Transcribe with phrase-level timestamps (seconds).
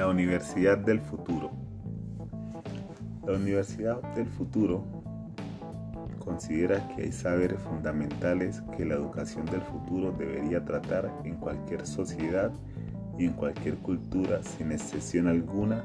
[0.00, 1.50] La Universidad del Futuro.
[3.26, 4.82] La Universidad del Futuro
[6.18, 12.50] considera que hay saberes fundamentales que la educación del futuro debería tratar en cualquier sociedad
[13.18, 15.84] y en cualquier cultura sin excepción alguna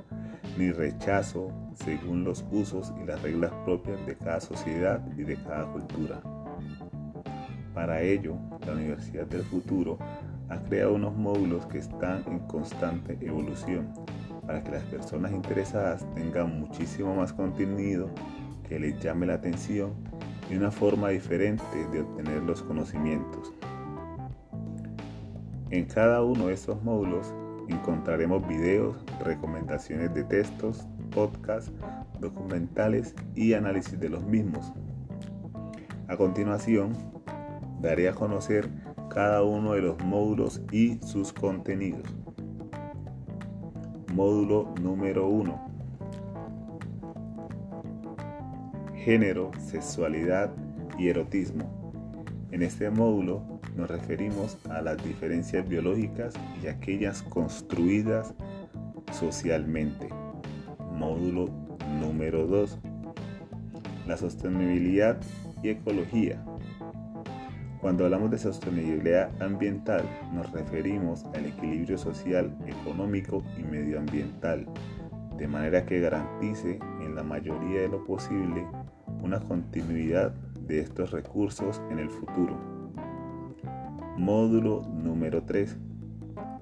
[0.58, 5.66] ni rechazo según los usos y las reglas propias de cada sociedad y de cada
[5.74, 6.22] cultura.
[7.74, 10.00] Para ello, la Universidad del Futuro
[10.50, 13.88] ha creado unos módulos que están en constante evolución
[14.46, 18.10] para que las personas interesadas tengan muchísimo más contenido
[18.68, 19.94] que les llame la atención
[20.50, 23.54] y una forma diferente de obtener los conocimientos.
[25.72, 27.34] En cada uno de estos módulos
[27.68, 31.72] encontraremos videos, recomendaciones de textos, podcasts,
[32.20, 34.72] documentales y análisis de los mismos.
[36.08, 36.94] A continuación,
[37.82, 38.70] daré a conocer
[39.10, 42.04] cada uno de los módulos y sus contenidos.
[44.14, 45.70] Módulo número 1.
[48.96, 50.52] Género, sexualidad
[50.98, 51.92] y erotismo.
[52.52, 53.42] En este módulo
[53.76, 58.34] nos referimos a las diferencias biológicas y aquellas construidas
[59.12, 60.10] socialmente.
[60.94, 61.50] Módulo
[62.00, 62.80] número 2.
[64.08, 65.18] La sostenibilidad
[65.62, 66.44] y ecología.
[67.86, 70.02] Cuando hablamos de sostenibilidad ambiental,
[70.34, 74.66] nos referimos al equilibrio social, económico y medioambiental,
[75.38, 78.66] de manera que garantice en la mayoría de lo posible
[79.22, 82.58] una continuidad de estos recursos en el futuro.
[84.18, 85.78] Módulo número 3.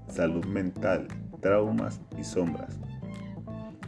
[0.10, 1.08] Salud mental,
[1.40, 2.78] traumas y sombras.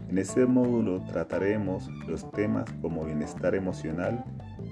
[0.07, 4.23] En este módulo trataremos los temas como bienestar emocional,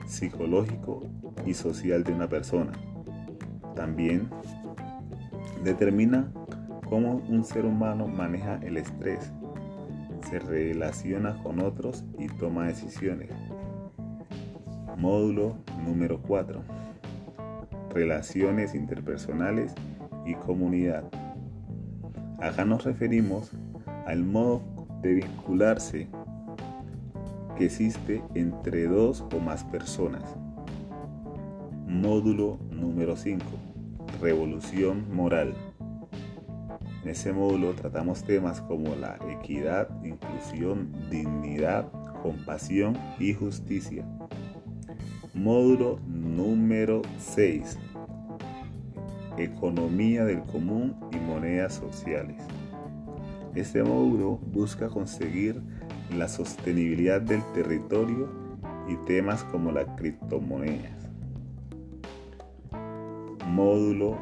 [0.06, 1.04] psicológico
[1.46, 2.72] y social de una persona.
[3.76, 4.30] También
[5.64, 6.32] determina
[6.90, 9.32] cómo un ser humano maneja el estrés,
[10.30, 13.30] se relaciona con otros y toma decisiones.
[14.98, 16.62] Módulo número 4.
[17.94, 19.74] Relaciones interpersonales
[20.26, 21.04] y comunidad.
[22.40, 23.52] Acá nos referimos
[24.06, 24.62] al modo
[25.02, 26.08] de vincularse
[27.58, 30.24] que existe entre dos o más personas.
[31.88, 33.46] Módulo número 5.
[34.22, 35.54] Revolución moral.
[37.04, 41.92] En ese módulo tratamos temas como la equidad, inclusión, dignidad,
[42.22, 44.06] compasión y justicia.
[45.34, 47.78] Módulo número 6.
[49.38, 52.42] Economía del común y monedas sociales.
[53.56, 55.62] Este módulo busca conseguir
[56.12, 58.30] la sostenibilidad del territorio
[58.88, 60.92] y temas como las criptomonedas.
[63.48, 64.18] Módulo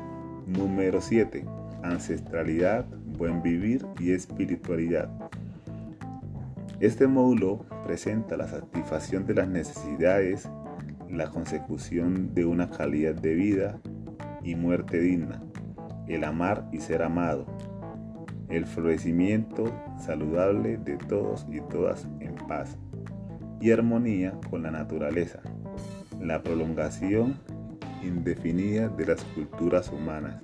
[0.48, 1.46] número 7.
[1.84, 2.86] Ancestralidad,
[3.18, 5.10] buen vivir y espiritualidad.
[6.80, 10.50] Este módulo presenta la satisfacción de las necesidades,
[11.10, 13.80] la consecución de una calidad de vida
[14.44, 15.42] y muerte digna,
[16.08, 17.46] el amar y ser amado,
[18.52, 22.78] el florecimiento saludable de todos y todas en paz
[23.62, 25.40] y armonía con la naturaleza,
[26.20, 27.40] la prolongación
[28.04, 30.42] indefinida de las culturas humanas.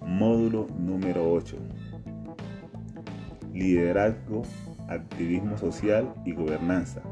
[0.00, 1.56] Módulo número 8.
[3.52, 4.42] Liderazgo,
[4.88, 7.02] activismo social y gobernanza.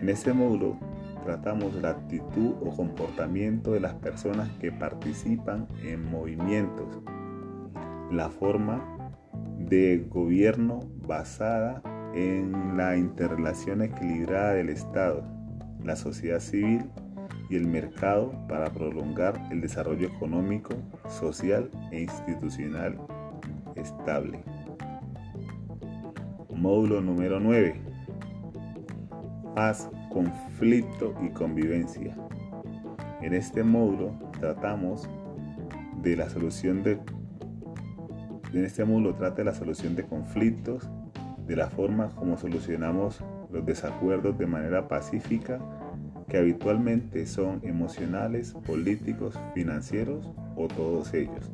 [0.00, 0.78] En este módulo
[1.22, 6.98] tratamos la actitud o comportamiento de las personas que participan en movimientos
[8.10, 8.84] la forma
[9.58, 11.82] de gobierno basada
[12.14, 15.24] en la interrelación equilibrada del Estado,
[15.84, 16.90] la sociedad civil
[17.48, 20.74] y el mercado para prolongar el desarrollo económico,
[21.08, 22.98] social e institucional
[23.76, 24.42] estable.
[26.54, 27.80] Módulo número 9.
[29.54, 32.16] Paz, conflicto y convivencia.
[33.22, 35.08] En este módulo tratamos
[36.02, 36.98] de la solución de
[38.52, 40.88] en este módulo trata la solución de conflictos,
[41.46, 45.58] de la forma como solucionamos los desacuerdos de manera pacífica,
[46.28, 51.50] que habitualmente son emocionales, políticos, financieros o todos ellos.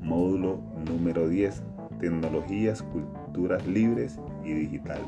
[0.00, 1.62] Módulo número 10.
[1.98, 5.00] Tecnologías, culturas libres y digital.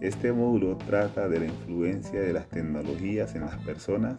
[0.00, 4.16] Este módulo trata de la influencia de las tecnologías en las personas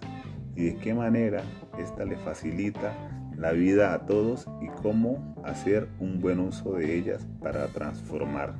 [0.55, 1.43] y de qué manera
[1.77, 2.93] esta le facilita
[3.37, 8.53] la vida a todos y cómo hacer un buen uso de ellas para transformar.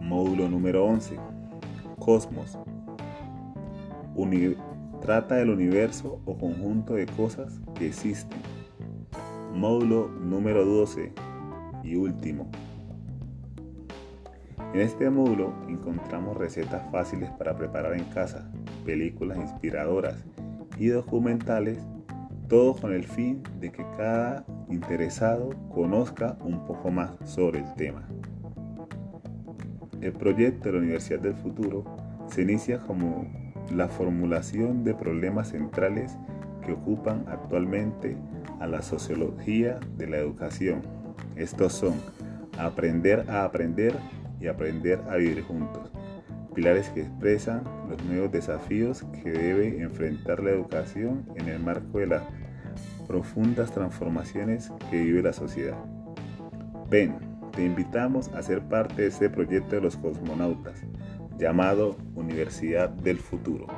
[0.00, 1.16] Módulo número 11.
[1.98, 2.58] Cosmos.
[5.00, 8.40] trata del universo o conjunto de cosas que existen.
[9.54, 11.12] Módulo número 12
[11.82, 12.50] y último.
[14.74, 18.50] En este módulo encontramos recetas fáciles para preparar en casa,
[18.84, 20.24] películas inspiradoras
[20.78, 21.78] y documentales,
[22.48, 28.08] todo con el fin de que cada interesado conozca un poco más sobre el tema.
[30.00, 31.84] El proyecto de la Universidad del Futuro
[32.28, 33.26] se inicia como
[33.74, 36.16] la formulación de problemas centrales
[36.64, 38.16] que ocupan actualmente
[38.60, 40.82] a la sociología de la educación.
[41.36, 41.94] Estos son
[42.58, 43.94] aprender a aprender
[44.40, 45.90] y aprender a vivir juntos.
[46.58, 52.08] Pilares que expresan los nuevos desafíos que debe enfrentar la educación en el marco de
[52.08, 52.24] las
[53.06, 55.78] profundas transformaciones que vive la sociedad.
[56.90, 57.14] Ven,
[57.52, 60.82] te invitamos a ser parte de este proyecto de los cosmonautas,
[61.38, 63.68] llamado Universidad del Futuro.